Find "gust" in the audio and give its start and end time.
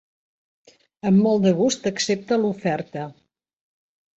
1.59-1.91